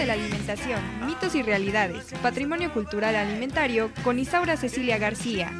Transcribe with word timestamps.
de 0.00 0.06
la 0.06 0.14
alimentación, 0.14 0.80
mitos 1.04 1.34
y 1.34 1.42
realidades, 1.42 2.06
patrimonio 2.22 2.72
cultural 2.72 3.14
alimentario 3.14 3.90
con 4.02 4.18
Isaura 4.18 4.56
Cecilia 4.56 4.96
García. 4.96 5.52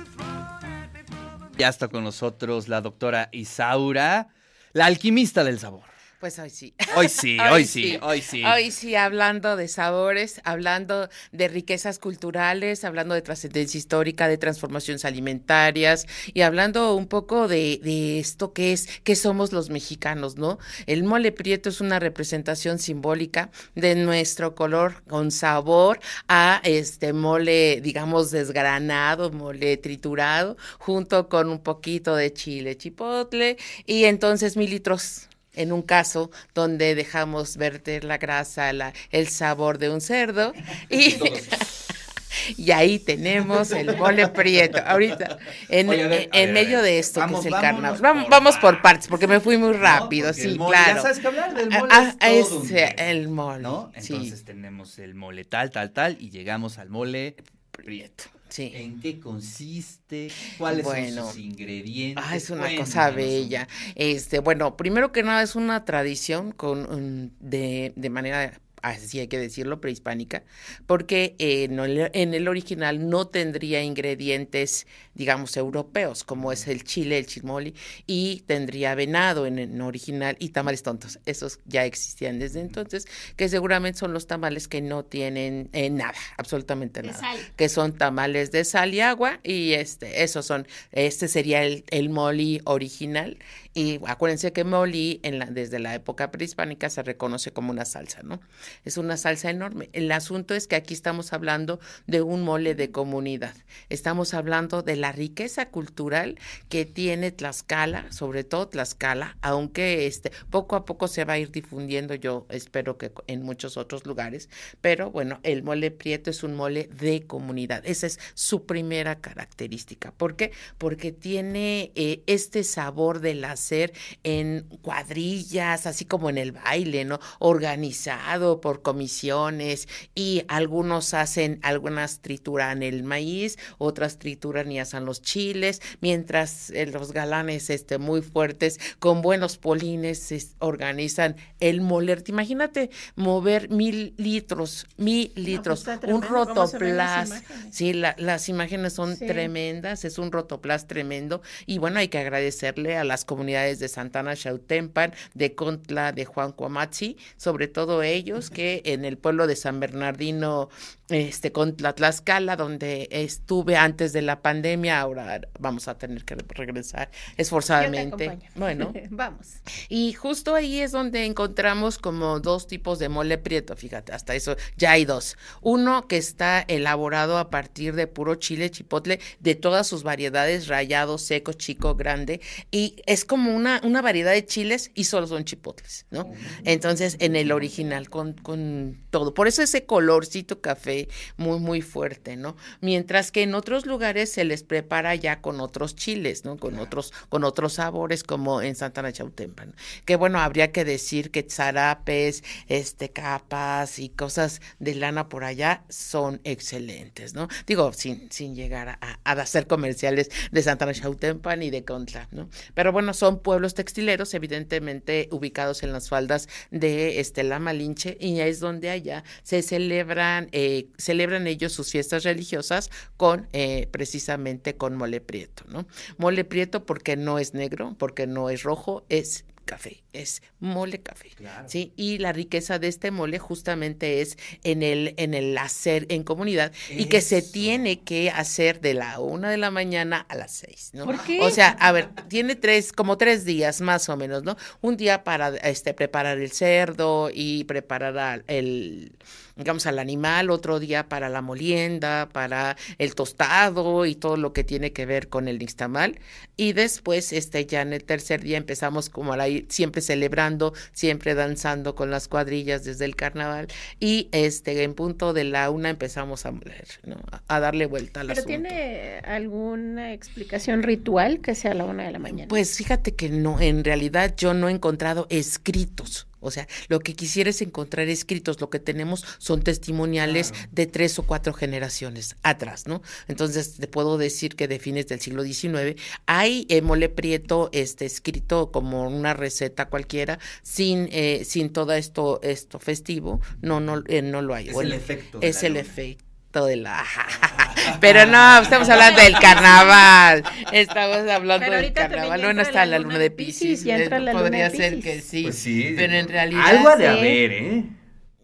Ya 1.58 1.68
está 1.68 1.88
con 1.88 2.04
nosotros 2.04 2.66
la 2.66 2.80
doctora 2.80 3.28
Isaura, 3.32 4.28
la 4.72 4.86
alquimista 4.86 5.44
del 5.44 5.58
sabor. 5.58 5.89
Pues 6.20 6.38
hoy 6.38 6.50
sí. 6.50 6.74
Hoy 6.96 7.08
sí, 7.08 7.38
hoy, 7.50 7.64
sí, 7.64 7.98
hoy 8.02 8.20
sí. 8.20 8.44
Hoy 8.44 8.70
sí, 8.70 8.94
hablando 8.94 9.56
de 9.56 9.68
sabores, 9.68 10.42
hablando 10.44 11.08
de 11.32 11.48
riquezas 11.48 11.98
culturales, 11.98 12.84
hablando 12.84 13.14
de 13.14 13.22
trascendencia 13.22 13.78
histórica, 13.78 14.28
de 14.28 14.36
transformaciones 14.36 15.06
alimentarias 15.06 16.06
y 16.34 16.42
hablando 16.42 16.94
un 16.94 17.06
poco 17.06 17.48
de, 17.48 17.80
de, 17.82 18.20
esto 18.20 18.52
que 18.52 18.74
es, 18.74 19.00
que 19.02 19.16
somos 19.16 19.54
los 19.54 19.70
mexicanos, 19.70 20.36
¿no? 20.36 20.58
El 20.84 21.04
mole 21.04 21.32
prieto 21.32 21.70
es 21.70 21.80
una 21.80 21.98
representación 21.98 22.78
simbólica 22.78 23.50
de 23.74 23.94
nuestro 23.94 24.54
color 24.54 25.02
con 25.08 25.30
sabor 25.30 26.00
a 26.28 26.60
este 26.64 27.14
mole, 27.14 27.80
digamos, 27.80 28.30
desgranado, 28.30 29.30
mole 29.30 29.78
triturado, 29.78 30.58
junto 30.78 31.30
con 31.30 31.48
un 31.48 31.60
poquito 31.60 32.14
de 32.14 32.30
chile 32.30 32.76
chipotle 32.76 33.56
y 33.86 34.04
entonces 34.04 34.58
mil 34.58 34.68
litros 34.68 35.29
en 35.54 35.72
un 35.72 35.82
caso 35.82 36.30
donde 36.54 36.94
dejamos 36.94 37.56
verter 37.56 38.04
la 38.04 38.18
grasa, 38.18 38.72
la, 38.72 38.92
el 39.10 39.28
sabor 39.28 39.78
de 39.78 39.90
un 39.90 40.00
cerdo 40.00 40.52
y, 40.88 41.16
y 42.56 42.70
ahí 42.70 42.98
tenemos 42.98 43.70
el 43.72 43.96
mole 43.96 44.28
prieto. 44.28 44.78
Ahorita, 44.86 45.38
en, 45.68 45.88
Oye, 45.88 46.28
ver, 46.32 46.52
medio 46.52 46.82
de 46.82 46.98
esto 46.98 47.20
Vamos, 47.20 47.40
que 47.42 47.48
es 47.48 47.54
el 47.54 47.60
carnaval. 47.60 47.92
por 47.94 48.02
Vamos, 48.02 48.26
vamos 48.28 48.56
por 48.58 48.80
partes. 48.82 49.08
porque 49.08 49.26
me 49.26 49.40
fui 49.40 49.58
muy 49.58 49.72
rápido, 49.72 50.28
el 50.28 50.34
sí, 50.34 50.48
mole- 50.58 50.70
claro. 50.76 50.96
Ya 50.96 51.02
sabes 51.02 51.18
que 51.18 51.26
hablar 51.26 51.54
del 51.54 51.70
mole 51.70 51.92
Ah, 51.92 52.14
es 52.30 52.48
todo 52.48 52.60
un 52.60 52.68
el 52.76 53.28
mole, 53.28 53.62
¿no? 53.62 53.92
sí. 53.98 54.12
Entonces 54.14 54.44
tenemos 54.44 54.98
el 54.98 55.14
mole 55.14 55.44
tal, 55.44 55.70
tal, 55.70 55.90
tal 55.92 56.16
y 56.20 56.30
llegamos 56.30 56.78
al 56.78 56.88
mole 56.90 57.36
prieto. 57.72 58.24
Sí. 58.50 58.72
¿En 58.74 59.00
qué 59.00 59.18
consiste? 59.20 60.28
¿Cuáles 60.58 60.84
Bueno. 60.84 61.22
son 61.24 61.32
sus 61.34 61.40
ingredientes? 61.42 62.24
Ah, 62.26 62.36
es 62.36 62.50
una 62.50 62.62
Cuéntanos 62.62 62.88
cosa 62.88 63.10
bella. 63.10 63.68
Este, 63.94 64.40
bueno, 64.40 64.76
primero 64.76 65.12
que 65.12 65.22
nada 65.22 65.42
es 65.42 65.54
una 65.56 65.84
tradición 65.84 66.52
con 66.52 66.80
un- 66.92 67.32
de, 67.40 67.92
de 67.96 68.10
manera 68.10 68.60
así 68.82 69.20
hay 69.20 69.28
que 69.28 69.38
decirlo, 69.38 69.80
prehispánica, 69.80 70.42
porque 70.86 71.34
eh, 71.38 71.68
no 71.68 71.84
en 71.84 72.34
el 72.34 72.48
original 72.48 73.08
no 73.08 73.26
tendría 73.26 73.82
ingredientes, 73.82 74.86
digamos, 75.14 75.56
europeos, 75.56 76.24
como 76.24 76.52
es 76.52 76.66
el 76.68 76.84
chile, 76.84 77.18
el 77.18 77.26
chimoli, 77.26 77.74
y 78.06 78.42
tendría 78.46 78.94
venado 78.94 79.46
en 79.46 79.58
el 79.58 79.80
original 79.80 80.36
y 80.38 80.50
tamales 80.50 80.82
tontos. 80.82 81.18
Esos 81.26 81.60
ya 81.66 81.84
existían 81.84 82.38
desde 82.38 82.60
entonces, 82.60 83.06
que 83.36 83.48
seguramente 83.48 83.98
son 83.98 84.12
los 84.12 84.26
tamales 84.26 84.68
que 84.68 84.80
no 84.80 85.04
tienen 85.04 85.68
eh, 85.72 85.90
nada, 85.90 86.14
absolutamente 86.36 87.02
nada 87.02 87.18
sal. 87.18 87.38
que 87.56 87.68
son 87.68 87.92
tamales 87.96 88.50
de 88.50 88.64
sal 88.64 88.94
y 88.94 89.00
agua 89.00 89.40
y 89.42 89.72
este 89.72 90.22
esos 90.22 90.46
son 90.46 90.66
este 90.92 91.28
sería 91.28 91.62
el, 91.64 91.84
el 91.90 92.10
moli 92.10 92.60
original 92.64 93.38
y 93.74 94.00
acuérdense 94.06 94.52
que 94.52 94.64
moli 94.64 95.20
en 95.22 95.38
la, 95.38 95.46
desde 95.46 95.78
la 95.78 95.94
época 95.94 96.30
prehispánica 96.30 96.90
se 96.90 97.02
reconoce 97.02 97.52
como 97.52 97.70
una 97.70 97.84
salsa, 97.84 98.22
¿no? 98.22 98.40
Es 98.84 98.96
una 98.96 99.16
salsa 99.16 99.50
enorme. 99.50 99.90
El 99.92 100.10
asunto 100.12 100.54
es 100.54 100.66
que 100.66 100.76
aquí 100.76 100.94
estamos 100.94 101.32
hablando 101.32 101.80
de 102.06 102.22
un 102.22 102.42
mole 102.42 102.74
de 102.74 102.90
comunidad. 102.90 103.54
Estamos 103.88 104.34
hablando 104.34 104.82
de 104.82 104.96
la 104.96 105.12
riqueza 105.12 105.70
cultural 105.70 106.38
que 106.68 106.84
tiene 106.84 107.30
Tlaxcala, 107.30 108.10
sobre 108.12 108.44
todo 108.44 108.68
Tlaxcala, 108.68 109.36
aunque 109.42 110.06
este 110.06 110.32
poco 110.50 110.76
a 110.76 110.84
poco 110.84 111.08
se 111.08 111.24
va 111.24 111.34
a 111.34 111.38
ir 111.38 111.50
difundiendo, 111.50 112.14
yo 112.14 112.46
espero 112.48 112.98
que 112.98 113.12
en 113.26 113.42
muchos 113.42 113.76
otros 113.76 114.06
lugares, 114.06 114.48
pero 114.80 115.10
bueno, 115.10 115.40
el 115.42 115.62
mole 115.62 115.90
prieto 115.90 116.30
es 116.30 116.42
un 116.42 116.54
mole 116.54 116.88
de 116.92 117.26
comunidad. 117.26 117.82
Esa 117.86 118.06
es 118.06 118.18
su 118.34 118.66
primera 118.66 119.20
característica. 119.20 120.12
¿Por 120.12 120.36
qué? 120.36 120.52
Porque 120.78 121.12
tiene 121.12 121.92
eh, 121.94 122.22
este 122.26 122.64
sabor 122.64 123.20
del 123.20 123.44
hacer 123.44 123.92
en 124.22 124.66
cuadrillas, 124.82 125.86
así 125.86 126.04
como 126.04 126.30
en 126.30 126.38
el 126.38 126.52
baile, 126.52 127.04
¿no? 127.04 127.20
Organizado 127.38 128.59
por 128.60 128.82
comisiones 128.82 129.88
y 130.14 130.42
algunos 130.48 131.14
hacen, 131.14 131.58
algunas 131.62 132.20
trituran 132.20 132.82
el 132.82 133.02
maíz, 133.04 133.58
otras 133.78 134.18
trituran 134.18 134.70
y 134.72 134.78
hacen 134.80 135.04
los 135.04 135.22
chiles, 135.22 135.80
mientras 136.00 136.70
eh, 136.70 136.86
los 136.86 137.12
galanes 137.12 137.70
este, 137.70 137.98
muy 137.98 138.22
fuertes, 138.22 138.78
con 138.98 139.22
buenos 139.22 139.56
polines, 139.58 140.32
es- 140.32 140.54
organizan 140.58 141.36
el 141.60 141.80
moler. 141.80 142.22
Imagínate 142.26 142.90
mover 143.16 143.70
mil 143.70 144.14
litros, 144.16 144.86
mil 144.96 145.32
litros, 145.36 145.86
está 145.88 146.00
un 146.06 146.22
rotoplas. 146.22 147.32
Sí, 147.70 147.92
la- 147.92 148.14
las 148.18 148.48
imágenes 148.48 148.92
son 148.92 149.16
Sí. 149.16 149.26
tremendas, 149.26 150.04
es 150.04 150.18
un 150.18 150.32
rotoplas 150.32 150.86
tremendo. 150.86 151.42
Y 151.66 151.78
bueno, 151.78 151.98
hay 151.98 152.08
que 152.08 152.18
agradecerle 152.18 152.96
a 152.96 153.04
las 153.04 153.24
comunidades 153.24 153.78
de 153.78 153.88
Santana 153.88 154.34
Xautempan, 154.36 155.12
de 155.34 155.54
Contla, 155.54 156.12
de 156.12 156.24
Juan 156.24 156.52
Cuamatzi, 156.52 157.16
sobre 157.36 157.68
todo 157.68 158.02
ellos 158.02 158.49
que 158.50 158.82
en 158.84 159.04
el 159.04 159.18
pueblo 159.18 159.46
de 159.46 159.56
San 159.56 159.80
Bernardino, 159.80 160.68
este, 161.10 161.52
Contla 161.52 161.94
Tlaxcala, 161.94 162.56
donde 162.56 163.08
estuve 163.10 163.76
antes 163.76 164.12
de 164.12 164.22
la 164.22 164.42
pandemia, 164.42 165.00
ahora 165.00 165.40
vamos 165.58 165.88
a 165.88 165.98
tener 165.98 166.24
que 166.24 166.36
regresar 166.36 167.10
esforzadamente. 167.36 168.38
Bueno, 168.54 168.92
Vamos. 169.10 169.60
y 169.88 170.12
justo 170.12 170.54
ahí 170.54 170.80
es 170.80 170.92
donde 170.92 171.24
encontramos 171.24 171.98
como 171.98 172.40
dos 172.40 172.66
tipos 172.66 172.98
de 172.98 173.08
mole 173.08 173.38
prieto, 173.38 173.76
fíjate, 173.76 174.12
hasta 174.12 174.34
eso 174.34 174.56
ya 174.76 174.92
hay 174.92 175.04
dos. 175.04 175.36
Uno 175.60 176.06
que 176.06 176.16
está 176.16 176.64
elaborado 176.68 177.38
a 177.38 177.50
partir 177.50 177.94
de 177.94 178.06
puro 178.06 178.36
chile 178.36 178.70
chipotle, 178.70 179.20
de 179.40 179.54
todas 179.54 179.86
sus 179.86 180.02
variedades, 180.02 180.68
rallado, 180.68 181.18
seco, 181.18 181.52
chico, 181.52 181.94
grande, 181.94 182.40
y 182.70 182.96
es 183.06 183.24
como 183.24 183.54
una, 183.54 183.80
una 183.84 184.02
variedad 184.02 184.32
de 184.32 184.44
chiles 184.44 184.90
y 184.94 185.04
solo 185.04 185.26
son 185.26 185.44
chipotles, 185.44 186.06
¿no? 186.10 186.30
Entonces, 186.64 187.16
en 187.20 187.36
el 187.36 187.52
original, 187.52 188.08
con, 188.10 188.34
con 188.34 189.00
todo. 189.10 189.34
Por 189.34 189.48
eso 189.48 189.62
ese 189.62 189.84
colorcito 189.84 190.60
café 190.60 190.99
muy, 191.36 191.58
muy 191.58 191.82
fuerte, 191.82 192.36
¿no? 192.36 192.56
Mientras 192.80 193.30
que 193.32 193.42
en 193.42 193.54
otros 193.54 193.86
lugares 193.86 194.32
se 194.32 194.44
les 194.44 194.62
prepara 194.62 195.14
ya 195.14 195.40
con 195.40 195.60
otros 195.60 195.94
chiles, 195.94 196.44
¿no? 196.44 196.56
Con 196.56 196.78
otros, 196.78 197.12
con 197.28 197.44
otros 197.44 197.74
sabores, 197.74 198.24
como 198.24 198.62
en 198.62 198.74
Santana 198.74 199.12
Chautempan. 199.12 199.74
Que 200.04 200.16
bueno, 200.16 200.40
habría 200.40 200.72
que 200.72 200.84
decir 200.84 201.30
que 201.30 201.46
zarapes, 201.48 202.42
este, 202.68 203.10
capas 203.10 203.98
y 203.98 204.08
cosas 204.08 204.60
de 204.78 204.94
lana 204.94 205.28
por 205.28 205.44
allá 205.44 205.84
son 205.88 206.40
excelentes, 206.44 207.34
¿no? 207.34 207.48
Digo, 207.66 207.92
sin, 207.92 208.30
sin 208.30 208.54
llegar 208.54 208.88
a, 208.88 209.20
a 209.24 209.32
hacer 209.32 209.66
comerciales 209.66 210.30
de 210.50 210.62
Santana 210.62 210.92
Chautempan 210.92 211.62
y 211.62 211.70
de 211.70 211.84
Contla, 211.84 212.28
¿no? 212.30 212.48
Pero 212.74 212.92
bueno, 212.92 213.14
son 213.14 213.40
pueblos 213.40 213.74
textileros, 213.74 214.34
evidentemente 214.34 215.28
ubicados 215.30 215.82
en 215.82 215.92
las 215.92 216.08
faldas 216.08 216.48
de 216.70 217.20
este, 217.20 217.42
la 217.42 217.58
Malinche, 217.58 218.16
y 218.20 218.40
es 218.40 218.60
donde 218.60 218.90
allá 218.90 219.24
se 219.42 219.62
celebran, 219.62 220.48
eh, 220.52 220.88
celebran 220.98 221.46
ellos 221.46 221.72
sus 221.72 221.90
fiestas 221.90 222.24
religiosas 222.24 222.90
con 223.16 223.48
eh, 223.52 223.88
precisamente 223.90 224.76
con 224.76 224.96
mole 224.96 225.20
prieto, 225.20 225.64
¿no? 225.68 225.86
Mole 226.18 226.44
prieto 226.44 226.84
porque 226.86 227.16
no 227.16 227.38
es 227.38 227.54
negro, 227.54 227.94
porque 227.98 228.26
no 228.26 228.50
es 228.50 228.62
rojo, 228.62 229.04
es 229.08 229.44
café, 229.66 230.02
es 230.12 230.42
mole 230.58 231.00
café. 231.00 231.28
Claro. 231.36 231.68
Sí, 231.68 231.92
y 231.94 232.18
la 232.18 232.32
riqueza 232.32 232.80
de 232.80 232.88
este 232.88 233.12
mole 233.12 233.38
justamente 233.38 234.20
es 234.20 234.36
en 234.64 234.82
el, 234.82 235.14
en 235.16 235.32
el 235.32 235.56
hacer 235.58 236.06
en 236.08 236.24
comunidad 236.24 236.72
y 236.90 237.04
que 237.04 237.20
se 237.20 237.40
tiene 237.40 238.00
que 238.00 238.30
hacer 238.30 238.80
de 238.80 238.94
la 238.94 239.20
una 239.20 239.48
de 239.48 239.58
la 239.58 239.70
mañana 239.70 240.26
a 240.28 240.34
las 240.34 240.50
seis, 240.50 240.90
¿no? 240.92 241.04
¿Por 241.04 241.22
qué? 241.22 241.38
O 241.40 241.50
sea, 241.50 241.68
a 241.78 241.92
ver, 241.92 242.08
tiene 242.28 242.56
tres, 242.56 242.92
como 242.92 243.16
tres 243.16 243.44
días 243.44 243.80
más 243.80 244.08
o 244.08 244.16
menos, 244.16 244.42
¿no? 244.42 244.56
Un 244.80 244.96
día 244.96 245.22
para 245.22 245.50
este 245.58 245.94
preparar 245.94 246.38
el 246.38 246.50
cerdo 246.50 247.30
y 247.32 247.62
preparar 247.64 248.18
al- 248.18 248.44
el 248.48 249.12
digamos 249.60 249.86
al 249.86 249.98
animal, 249.98 250.50
otro 250.50 250.80
día 250.80 251.08
para 251.08 251.28
la 251.28 251.42
molienda, 251.42 252.28
para 252.32 252.76
el 252.98 253.14
tostado 253.14 254.06
y 254.06 254.14
todo 254.14 254.36
lo 254.36 254.52
que 254.52 254.64
tiene 254.64 254.92
que 254.92 255.06
ver 255.06 255.28
con 255.28 255.48
el 255.48 255.58
nixtamal 255.58 256.18
y 256.56 256.72
después 256.72 257.32
este 257.32 257.64
ya 257.66 257.82
en 257.82 257.92
el 257.92 258.04
tercer 258.04 258.42
día 258.42 258.56
empezamos 258.56 259.10
como 259.10 259.32
a 259.32 259.36
la 259.36 259.46
siempre 259.68 260.00
celebrando, 260.02 260.72
siempre 260.92 261.34
danzando 261.34 261.94
con 261.94 262.10
las 262.10 262.26
cuadrillas 262.26 262.84
desde 262.84 263.04
el 263.04 263.16
carnaval 263.16 263.68
y 264.00 264.28
este 264.32 264.82
en 264.82 264.94
punto 264.94 265.32
de 265.32 265.44
la 265.44 265.70
una 265.70 265.90
empezamos 265.90 266.46
a 266.46 266.52
moler, 266.52 266.86
¿no? 267.04 267.16
A, 267.30 267.42
a 267.56 267.60
darle 267.60 267.86
vuelta 267.86 268.20
al 268.20 268.28
¿Pero 268.28 268.40
asunto. 268.40 268.48
tiene 268.48 269.18
alguna 269.24 270.12
explicación 270.12 270.82
ritual 270.82 271.40
que 271.40 271.54
sea 271.54 271.72
a 271.72 271.74
la 271.74 271.84
una 271.84 272.04
de 272.04 272.12
la 272.12 272.18
mañana? 272.18 272.48
Pues 272.48 272.76
fíjate 272.76 273.14
que 273.14 273.28
no, 273.28 273.60
en 273.60 273.84
realidad 273.84 274.34
yo 274.36 274.54
no 274.54 274.68
he 274.68 274.72
encontrado 274.72 275.26
escritos 275.30 276.26
O 276.40 276.50
sea, 276.50 276.66
lo 276.88 277.00
que 277.00 277.14
quisiera 277.14 277.50
es 277.50 277.60
encontrar 277.62 278.08
escritos, 278.08 278.60
lo 278.60 278.70
que 278.70 278.78
tenemos 278.78 279.24
son 279.38 279.62
testimoniales 279.62 280.52
de 280.72 280.86
tres 280.86 281.18
o 281.18 281.22
cuatro 281.24 281.52
generaciones 281.52 282.36
atrás, 282.42 282.86
¿no? 282.86 283.02
Entonces, 283.28 283.76
te 283.76 283.86
puedo 283.86 284.18
decir 284.18 284.56
que 284.56 284.68
de 284.68 284.78
fines 284.78 285.06
del 285.08 285.20
siglo 285.20 285.42
XIX 285.44 286.00
hay 286.26 286.66
eh, 286.68 286.82
mole 286.82 287.08
prieto 287.08 287.68
este, 287.72 288.06
escrito 288.06 288.70
como 288.72 289.06
una 289.08 289.34
receta 289.34 289.88
cualquiera, 289.88 290.38
sin, 290.62 291.08
eh, 291.12 291.42
sin 291.44 291.70
todo 291.70 291.92
esto, 291.92 292.40
esto 292.42 292.78
festivo, 292.78 293.40
no, 293.60 293.80
no, 293.80 294.02
eh, 294.06 294.22
no 294.22 294.42
lo 294.42 294.54
hay. 294.54 294.68
Es 294.68 294.72
Bueno, 294.74 294.94
el 294.94 294.96
efecto 295.00 295.38
Es 295.40 295.62
el 295.62 295.72
luna. 295.74 295.80
efecto 295.80 296.29
de 296.52 296.76
la... 296.76 297.04
Pero 298.00 298.26
no, 298.26 298.58
estamos 298.60 298.88
hablando 298.88 299.20
del 299.22 299.34
carnaval. 299.38 300.42
Estamos 300.72 301.28
hablando 301.28 301.70
del 301.70 301.92
carnaval. 301.92 302.40
Bueno, 302.40 302.62
está 302.62 302.84
la 302.86 302.98
la 302.98 302.98
luna 302.98 303.18
de 303.18 303.30
Pisces. 303.30 303.84
la 303.84 303.98
luna 304.18 304.32
Podría 304.32 304.68
de 304.68 304.76
ser 304.76 304.94
Piscis. 304.96 305.04
que 305.04 305.20
sí. 305.20 305.42
Pues 305.44 305.56
sí. 305.58 305.92
Pero 305.96 306.12
en 306.14 306.28
realidad. 306.28 306.66
Algo 306.66 306.88
ha 306.88 306.96
de 306.96 307.04
Sí. 307.04 307.08
haber, 307.18 307.52
¿eh? 307.52 307.84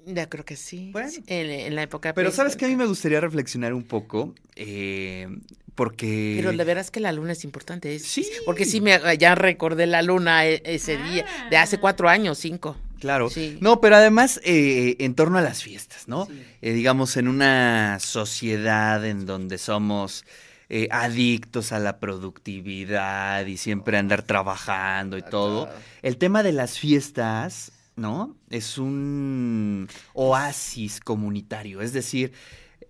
Ya 0.06 0.28
creo 0.28 0.44
que 0.44 0.54
sí. 0.56 0.90
Bueno. 0.92 1.10
En, 1.26 1.50
en 1.50 1.74
la 1.74 1.82
época. 1.82 2.14
Pero 2.14 2.30
sabes 2.30 2.54
que 2.56 2.64
a 2.64 2.68
mí 2.68 2.76
me 2.76 2.86
gustaría 2.86 3.20
reflexionar 3.20 3.74
un 3.74 3.82
poco, 3.82 4.34
eh, 4.54 5.26
porque... 5.74 6.34
Pero 6.36 6.52
de 6.56 6.64
veras 6.64 6.92
que 6.92 7.00
la 7.00 7.10
luna 7.12 7.32
es 7.32 7.42
importante. 7.42 7.92
es- 7.94 8.04
Sí. 8.06 8.24
Porque 8.44 8.64
sí, 8.64 8.80
me, 8.80 8.98
ya 9.18 9.34
recordé 9.34 9.86
la 9.86 10.02
luna 10.02 10.46
e- 10.46 10.62
ese 10.64 10.96
día, 10.96 11.26
de 11.50 11.56
hace 11.56 11.78
cuatro 11.78 12.08
años, 12.08 12.38
cinco. 12.38 12.76
Claro. 13.00 13.30
Sí. 13.30 13.58
No, 13.60 13.80
pero 13.80 13.96
además 13.96 14.40
eh, 14.44 14.96
en 15.00 15.14
torno 15.14 15.38
a 15.38 15.42
las 15.42 15.62
fiestas, 15.62 16.08
¿no? 16.08 16.26
Sí. 16.26 16.42
Eh, 16.62 16.72
digamos, 16.72 17.16
en 17.16 17.28
una 17.28 17.98
sociedad 18.00 19.04
en 19.04 19.26
donde 19.26 19.58
somos 19.58 20.24
eh, 20.68 20.88
adictos 20.90 21.72
a 21.72 21.78
la 21.78 21.98
productividad 21.98 23.46
y 23.46 23.56
siempre 23.56 23.98
andar 23.98 24.22
trabajando 24.22 25.18
y 25.18 25.22
todo, 25.22 25.68
el 26.02 26.16
tema 26.16 26.42
de 26.42 26.52
las 26.52 26.78
fiestas, 26.78 27.72
¿no? 27.96 28.36
Es 28.50 28.78
un 28.78 29.88
oasis 30.14 31.00
comunitario, 31.00 31.82
es 31.82 31.92
decir, 31.92 32.32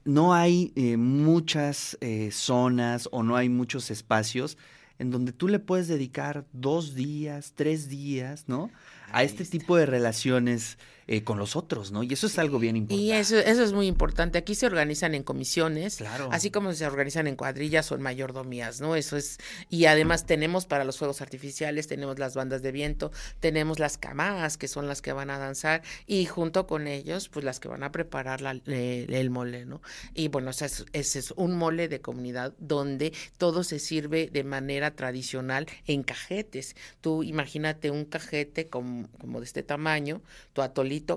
no 0.04 0.34
hay 0.34 0.72
eh, 0.76 0.96
muchas 0.96 1.98
zonas 2.30 3.08
o 3.10 3.22
no 3.22 3.36
hay 3.36 3.48
muchos 3.48 3.90
espacios 3.90 4.56
en 4.98 5.10
donde 5.10 5.32
tú 5.32 5.48
le 5.48 5.58
puedes 5.58 5.88
dedicar 5.88 6.46
dos 6.52 6.94
días, 6.94 7.52
tres 7.54 7.88
días, 7.88 8.44
¿no? 8.48 8.70
A 9.12 9.22
este 9.22 9.42
está. 9.42 9.58
tipo 9.58 9.76
de 9.76 9.86
relaciones 9.86 10.78
eh, 11.08 11.22
con 11.22 11.38
los 11.38 11.54
otros, 11.56 11.92
¿no? 11.92 12.02
Y 12.02 12.12
eso 12.12 12.26
es 12.26 12.38
algo 12.38 12.58
bien 12.58 12.76
importante. 12.76 13.02
Y 13.04 13.12
eso, 13.12 13.38
eso 13.38 13.62
es 13.62 13.72
muy 13.72 13.86
importante. 13.86 14.38
Aquí 14.38 14.54
se 14.54 14.66
organizan 14.66 15.14
en 15.14 15.22
comisiones, 15.22 15.96
Claro. 15.96 16.28
así 16.32 16.50
como 16.50 16.72
se 16.74 16.84
organizan 16.86 17.26
en 17.28 17.36
cuadrillas 17.36 17.92
o 17.92 17.94
en 17.94 18.02
mayordomías, 18.02 18.80
¿no? 18.80 18.96
Eso 18.96 19.16
es. 19.16 19.38
Y 19.70 19.84
además 19.86 20.26
tenemos 20.26 20.66
para 20.66 20.84
los 20.84 20.98
fuegos 20.98 21.20
artificiales, 21.22 21.86
tenemos 21.86 22.18
las 22.18 22.34
bandas 22.34 22.62
de 22.62 22.72
viento, 22.72 23.12
tenemos 23.40 23.78
las 23.78 23.98
camadas, 23.98 24.56
que 24.56 24.66
son 24.68 24.88
las 24.88 25.00
que 25.00 25.12
van 25.12 25.30
a 25.30 25.38
danzar, 25.38 25.82
y 26.06 26.24
junto 26.26 26.66
con 26.66 26.86
ellos, 26.88 27.28
pues 27.28 27.44
las 27.44 27.60
que 27.60 27.68
van 27.68 27.82
a 27.84 27.92
preparar 27.92 28.40
la- 28.40 28.60
eh, 28.66 29.06
el 29.08 29.30
mole, 29.30 29.64
¿no? 29.64 29.80
Y 30.14 30.28
bueno, 30.28 30.50
ese 30.50 30.66
es, 30.66 30.86
ese 30.92 31.18
es 31.20 31.30
un 31.36 31.56
mole 31.56 31.88
de 31.88 32.00
comunidad 32.00 32.52
donde 32.58 33.12
todo 33.38 33.62
se 33.62 33.78
sirve 33.78 34.28
de 34.32 34.42
manera 34.44 34.90
tradicional 34.96 35.66
en 35.86 36.02
cajetes. 36.02 36.74
Tú 37.00 37.22
imagínate 37.22 37.90
un 37.90 38.04
cajete 38.06 38.66
como, 38.66 39.08
como 39.18 39.38
de 39.40 39.46
este 39.46 39.62
tamaño, 39.62 40.20
tu 40.52 40.62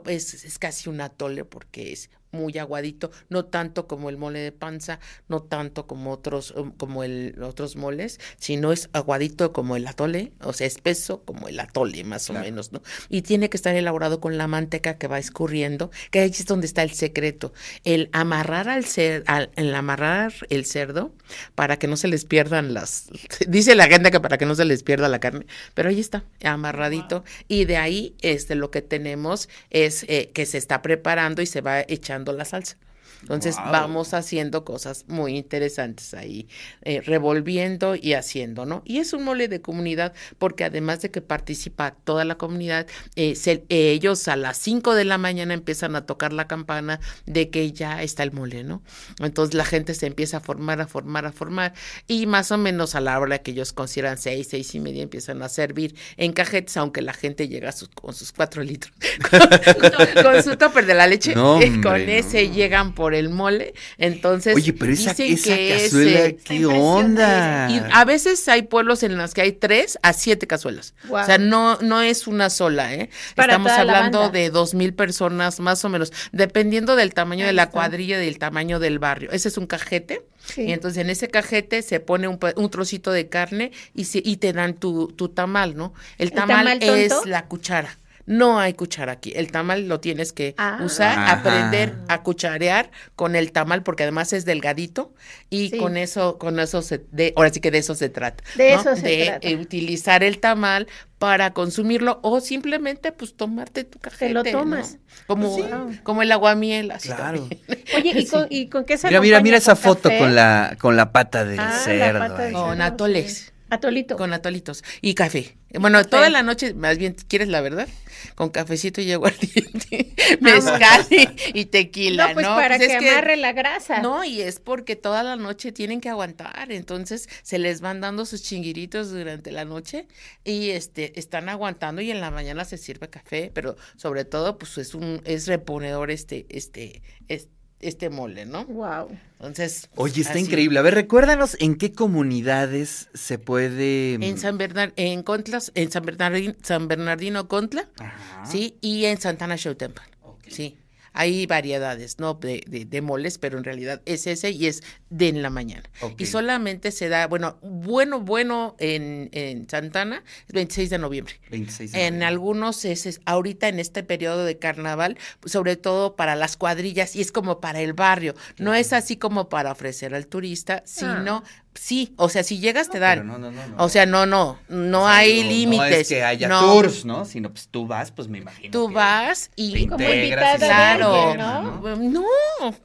es, 0.05 0.45
es 0.45 0.59
casi 0.59 0.89
un 0.89 1.01
atole 1.01 1.45
porque 1.45 1.91
es 1.91 2.09
muy 2.31 2.57
aguadito, 2.57 3.11
no 3.29 3.45
tanto 3.45 3.87
como 3.87 4.09
el 4.09 4.17
mole 4.17 4.39
de 4.39 4.51
panza, 4.51 4.99
no 5.27 5.41
tanto 5.41 5.87
como 5.87 6.11
otros, 6.11 6.51
um, 6.51 6.71
como 6.71 7.03
el 7.03 7.41
otros 7.41 7.75
moles, 7.75 8.19
sino 8.37 8.71
es 8.71 8.89
aguadito 8.93 9.51
como 9.53 9.75
el 9.75 9.87
atole, 9.87 10.31
o 10.41 10.53
sea, 10.53 10.67
espeso 10.67 11.23
como 11.23 11.47
el 11.47 11.59
atole, 11.59 12.03
más 12.03 12.25
Claro. 12.27 12.41
o 12.41 12.43
menos, 12.43 12.71
¿no? 12.71 12.81
Y 13.09 13.21
tiene 13.23 13.49
que 13.49 13.57
estar 13.57 13.75
elaborado 13.75 14.19
con 14.19 14.37
la 14.37 14.47
manteca 14.47 14.97
que 14.97 15.07
va 15.07 15.19
escurriendo, 15.19 15.89
que 16.11 16.19
ahí 16.19 16.29
es 16.29 16.45
donde 16.45 16.67
está 16.67 16.83
el 16.83 16.91
secreto. 16.91 17.53
El 17.83 18.09
amarrar 18.11 18.69
al 18.69 18.85
cer, 18.85 19.23
al, 19.27 19.49
el 19.55 19.73
amarrar 19.73 20.33
el 20.49 20.65
cerdo 20.65 21.13
para 21.55 21.77
que 21.79 21.87
no 21.87 21.97
se 21.97 22.07
les 22.07 22.25
pierdan 22.25 22.73
las, 22.73 23.07
dice 23.47 23.75
la 23.75 23.87
gente 23.87 24.11
que 24.11 24.19
para 24.19 24.37
que 24.37 24.45
no 24.45 24.55
se 24.55 24.65
les 24.65 24.83
pierda 24.83 25.07
la 25.09 25.19
carne, 25.19 25.45
pero 25.73 25.89
ahí 25.89 25.99
está, 25.99 26.23
amarradito, 26.43 27.23
y 27.47 27.65
de 27.65 27.77
ahí 27.77 28.15
este 28.21 28.55
lo 28.55 28.69
que 28.71 28.81
tenemos 28.81 29.49
es 29.69 30.03
eh, 30.07 30.31
que 30.33 30.45
se 30.45 30.57
está 30.57 30.81
preparando 30.81 31.41
y 31.41 31.45
se 31.45 31.61
va 31.61 31.81
echando 31.81 32.18
la 32.35 32.45
salsa. 32.45 32.77
Entonces 33.21 33.55
Guau. 33.55 33.71
vamos 33.71 34.13
haciendo 34.13 34.63
cosas 34.63 35.05
muy 35.07 35.35
interesantes 35.37 36.13
ahí, 36.13 36.47
eh, 36.83 37.01
revolviendo 37.01 37.95
y 37.95 38.13
haciendo, 38.13 38.65
¿no? 38.65 38.81
Y 38.85 38.99
es 38.99 39.13
un 39.13 39.23
mole 39.23 39.47
de 39.47 39.61
comunidad 39.61 40.13
porque 40.37 40.63
además 40.63 41.01
de 41.01 41.11
que 41.11 41.21
participa 41.21 41.91
toda 42.03 42.23
la 42.25 42.35
comunidad, 42.35 42.87
eh, 43.15 43.35
se- 43.35 43.65
ellos 43.69 44.27
a 44.27 44.35
las 44.35 44.57
5 44.57 44.95
de 44.95 45.05
la 45.05 45.17
mañana 45.17 45.53
empiezan 45.53 45.95
a 45.95 46.05
tocar 46.05 46.33
la 46.33 46.47
campana 46.47 46.99
de 47.25 47.49
que 47.49 47.71
ya 47.71 48.01
está 48.03 48.23
el 48.23 48.31
mole, 48.31 48.63
¿no? 48.63 48.81
Entonces 49.19 49.53
la 49.53 49.65
gente 49.65 49.93
se 49.93 50.07
empieza 50.07 50.37
a 50.37 50.39
formar, 50.39 50.79
a 50.81 50.87
formar, 50.87 51.25
a 51.25 51.31
formar 51.31 51.73
y 52.07 52.25
más 52.25 52.51
o 52.51 52.57
menos 52.57 52.95
a 52.95 53.01
la 53.01 53.19
hora 53.19 53.39
que 53.39 53.51
ellos 53.51 53.73
consideran 53.73 54.17
seis, 54.17 54.47
seis 54.49 54.73
y 54.75 54.79
media 54.79 55.03
empiezan 55.03 55.41
a 55.41 55.49
servir 55.49 55.95
en 56.17 56.31
cajetes, 56.33 56.77
aunque 56.77 57.01
la 57.01 57.13
gente 57.13 57.47
llega 57.47 57.71
sus- 57.71 57.89
con 57.89 58.13
sus 58.13 58.31
cuatro 58.31 58.63
litros, 58.63 58.93
con 60.23 60.43
su 60.43 60.55
topper 60.57 60.85
de 60.85 60.93
la 60.93 61.07
leche, 61.07 61.35
No, 61.35 61.61
eh, 61.61 61.65
hombre, 61.65 61.81
con 61.81 62.05
no. 62.05 62.11
ese 62.11 62.49
llegan 62.49 62.93
por 62.93 63.08
el 63.13 63.29
mole, 63.29 63.73
entonces 63.97 64.55
Oye, 64.55 64.73
pero 64.73 64.91
esa, 64.93 65.13
dicen 65.13 65.33
esa 65.33 65.55
que 65.55 65.79
cazuela, 65.83 66.19
ese- 66.25 66.35
¿qué 66.37 66.65
onda? 66.65 67.67
y 67.69 67.81
a 67.91 68.05
veces 68.05 68.47
hay 68.47 68.63
pueblos 68.63 69.03
en 69.03 69.17
los 69.17 69.33
que 69.33 69.41
hay 69.41 69.51
tres 69.51 69.97
a 70.01 70.13
siete 70.13 70.47
cazuelas. 70.47 70.93
O 71.09 71.23
sea, 71.25 71.37
no, 71.37 71.77
no 71.81 72.01
es 72.01 72.27
una 72.27 72.49
sola, 72.49 72.93
¿eh? 72.93 73.09
Para 73.35 73.53
Estamos 73.53 73.71
hablando 73.71 74.29
de 74.29 74.49
dos 74.49 74.73
mil 74.73 74.93
personas 74.93 75.59
más 75.59 75.83
o 75.85 75.89
menos, 75.89 76.11
dependiendo 76.31 76.95
del 76.95 77.13
tamaño 77.13 77.45
de 77.45 77.53
la 77.53 77.63
está. 77.63 77.71
cuadrilla 77.73 78.21
y 78.21 78.25
del 78.25 78.39
tamaño 78.39 78.79
del 78.79 78.99
barrio. 78.99 79.31
Ese 79.31 79.47
es 79.49 79.57
un 79.57 79.67
cajete. 79.67 80.21
Sí. 80.45 80.63
Y 80.63 80.71
entonces 80.73 81.01
en 81.01 81.09
ese 81.11 81.27
cajete 81.27 81.81
se 81.83 81.99
pone 81.99 82.27
un, 82.27 82.39
un 82.55 82.69
trocito 82.71 83.11
de 83.11 83.27
carne 83.27 83.71
y, 83.93 84.05
se- 84.05 84.21
y 84.25 84.37
te 84.37 84.51
dan 84.53 84.73
tu, 84.73 85.07
tu 85.09 85.29
tamal, 85.29 85.75
¿no? 85.77 85.93
El 86.17 86.29
¿El 86.29 86.33
tamal, 86.33 86.77
es 86.81 87.13
la 87.25 87.45
cuchara. 87.45 87.97
No 88.29 88.59
hay 88.59 88.73
cuchara 88.75 89.11
aquí. 89.13 89.33
El 89.35 89.51
tamal 89.51 89.87
lo 89.87 89.99
tienes 89.99 90.33
que 90.33 90.53
Ah. 90.59 90.77
usar, 90.83 91.17
Ajá. 91.17 91.31
aprender 91.31 91.95
a 92.07 92.21
cucharear 92.21 92.91
con 93.15 93.35
el 93.35 93.51
tamal 93.51 93.81
porque 93.81 94.03
además 94.03 94.33
es 94.33 94.45
delgadito 94.45 95.15
y 95.49 95.69
Sí. 95.69 95.77
con 95.79 95.97
eso, 95.97 96.37
con 96.37 96.59
eso 96.59 96.83
se, 96.83 97.01
de, 97.11 97.33
ahora 97.35 97.49
sí 97.49 97.59
que 97.59 97.71
de 97.71 97.79
eso 97.79 97.95
se 97.95 98.09
trata. 98.09 98.43
De 98.55 98.75
¿no? 98.75 98.81
eso 98.81 98.95
se 98.95 99.01
de 99.07 99.25
trata. 99.25 99.47
eh, 99.47 99.55
utilizar 99.55 100.23
el 100.23 100.39
tamal 100.39 100.87
para 101.17 101.53
consumirlo 101.53 102.19
o 102.21 102.39
simplemente 102.39 103.11
pues 103.11 103.33
tomarte 103.35 103.83
tu 103.83 103.97
cajete. 103.97 104.31
lo 104.31 104.43
¿no? 104.43 104.51
tomas. 104.51 104.99
Como, 105.25 105.55
Sí. 105.55 105.63
como 106.03 106.21
el 106.21 106.31
aguamiel, 106.31 106.91
así 106.91 107.07
Claro. 107.09 107.39
también. 107.39 107.61
Oye, 107.97 108.11
¿y 108.15 108.25
con, 108.27 108.45
y 108.51 108.67
con 108.69 108.85
qué 108.85 108.99
se 108.99 109.07
Mira, 109.07 109.21
mira, 109.21 109.41
mira 109.41 109.57
esa 109.57 109.73
¿Con 109.73 109.83
foto 109.83 110.03
café? 110.09 110.19
con 110.19 110.35
la, 110.35 110.77
con 110.79 110.95
la 110.95 111.11
pata 111.11 111.45
del 111.45 111.59
Ah, 111.59 111.63
la 111.71 111.77
cerdo. 111.79 112.19
pata 112.19 112.37
del 112.43 112.45
ahí. 112.47 112.53
Con 112.53 112.69
cerdo, 112.77 112.83
atoles. 112.83 113.53
Atolito. 113.69 114.17
Con 114.17 114.33
atolitos 114.33 114.83
y 115.01 115.13
café. 115.13 115.55
Bueno, 115.79 115.99
Café. 115.99 116.09
toda 116.09 116.29
la 116.31 116.41
noche, 116.41 116.73
más 116.73 116.97
bien, 116.97 117.15
¿quieres 117.27 117.47
la 117.47 117.61
verdad? 117.61 117.87
Con 118.33 118.49
cafecito 118.49 119.01
y 119.01 119.11
aguardiente, 119.11 120.15
mezcal 120.41 121.05
y, 121.11 121.59
y 121.59 121.65
tequila, 121.65 122.29
no, 122.29 122.33
pues 122.33 122.47
¿no? 122.47 122.55
para 122.55 122.77
Pues 122.77 122.87
que 122.89 123.09
amarre 123.09 123.37
la 123.37 123.53
grasa. 123.53 123.99
No, 124.01 124.23
y 124.23 124.41
es 124.41 124.59
porque 124.59 124.95
toda 124.95 125.21
la 125.21 125.35
noche 125.35 125.71
tienen 125.71 126.01
que 126.01 126.09
aguantar, 126.09 126.71
entonces 126.71 127.29
se 127.43 127.59
les 127.59 127.81
van 127.81 128.01
dando 128.01 128.25
sus 128.25 128.41
chinguiritos 128.41 129.11
durante 129.11 129.51
la 129.51 129.63
noche 129.63 130.07
y 130.43 130.71
este 130.71 131.19
están 131.19 131.49
aguantando 131.49 132.01
y 132.01 132.09
en 132.09 132.19
la 132.19 132.31
mañana 132.31 132.65
se 132.65 132.77
sirve 132.77 133.09
café, 133.09 133.51
pero 133.53 133.75
sobre 133.95 134.25
todo 134.25 134.57
pues 134.57 134.77
es 134.79 134.95
un 134.95 135.21
es 135.25 135.45
reponedor 135.47 136.09
este 136.09 136.47
este 136.49 137.03
es- 137.27 137.47
este 137.79 138.09
mole, 138.09 138.45
¿no? 138.45 138.65
Wow. 138.65 139.09
Entonces, 139.39 139.89
Oye, 139.95 140.21
está 140.21 140.33
así. 140.33 140.41
increíble. 140.41 140.79
A 140.79 140.81
ver, 140.81 140.95
recuérdanos 140.95 141.55
en 141.59 141.75
qué 141.77 141.93
comunidades 141.93 143.09
se 143.13 143.39
puede. 143.39 144.15
En 144.15 144.37
San 144.37 144.57
Bernard 144.57 144.91
en 144.97 145.23
Contlas, 145.23 145.71
en 145.75 145.91
San 145.91 146.05
Bernardino, 146.05 146.53
San 146.61 146.87
Bernardino 146.87 147.47
Contla, 147.47 147.87
Ajá. 147.99 148.45
sí, 148.45 148.77
y 148.81 149.05
en 149.05 149.19
Santana 149.19 149.55
Show 149.57 149.75
Temple. 149.75 150.03
Sí. 150.47 150.77
Hay 151.19 151.45
variedades, 151.47 152.17
¿no? 152.17 152.35
De, 152.35 152.63
de, 152.65 152.85
de 152.85 153.01
moles, 153.01 153.37
pero 153.39 153.57
en 153.57 153.65
realidad 153.65 154.01
es 154.05 154.25
ese 154.25 154.51
y 154.51 154.67
es 154.67 154.83
de 155.09 155.27
en 155.27 155.41
la 155.41 155.49
mañana. 155.49 155.83
Y 156.17 156.25
solamente 156.27 156.91
se 156.91 157.09
da, 157.09 157.27
bueno, 157.27 157.57
bueno, 157.61 158.21
bueno 158.21 158.77
en, 158.79 159.29
en 159.33 159.67
Santana, 159.69 160.23
es 160.47 160.53
26 160.53 160.89
de 160.89 160.97
noviembre. 160.97 161.33
26 161.51 161.91
de 161.91 161.97
En 161.97 162.03
noviembre. 162.05 162.25
algunos 162.27 162.85
es, 162.85 163.05
es 163.05 163.19
ahorita 163.25 163.67
en 163.67 163.79
este 163.79 164.01
periodo 164.03 164.45
de 164.45 164.57
carnaval, 164.57 165.17
sobre 165.45 165.75
todo 165.75 166.15
para 166.15 166.37
las 166.37 166.55
cuadrillas 166.55 167.17
y 167.17 167.21
es 167.21 167.33
como 167.33 167.59
para 167.59 167.81
el 167.81 167.91
barrio. 167.91 168.33
No 168.57 168.73
es 168.73 168.93
así 168.93 169.17
como 169.17 169.49
para 169.49 169.73
ofrecer 169.73 170.15
al 170.15 170.27
turista, 170.27 170.83
sino 170.85 171.43
sí, 171.73 172.13
o 172.17 172.29
sea, 172.29 172.43
si 172.43 172.59
llegas 172.59 172.89
te 172.89 172.99
dan. 172.99 173.19
Pero 173.19 173.23
no, 173.31 173.37
no, 173.37 173.51
no, 173.51 173.67
no. 173.67 173.83
O 173.83 173.89
sea, 173.89 174.05
no, 174.05 174.25
no, 174.25 174.59
no 174.69 174.99
O 175.03 175.05
sea, 175.05 175.17
hay 175.17 175.43
límites. 175.43 175.89
No 175.89 175.95
es 175.95 176.07
que 176.09 176.23
haya 176.23 176.47
no. 176.47 176.59
tours, 176.61 177.05
¿no? 177.05 177.25
Sino 177.25 177.49
pues 177.51 177.67
tú 177.69 177.87
vas, 177.87 178.11
pues 178.11 178.27
me 178.27 178.37
imagino. 178.39 178.71
Tú 178.71 178.87
que 178.89 178.93
vas 178.95 179.49
te 179.55 179.61
y 179.61 179.87
Como 179.87 180.03
integras 180.03 180.11
y 180.11 180.25
invitada 180.25 180.57
Claro, 180.57 181.35
¿no? 181.35 181.95
no, 181.97 182.25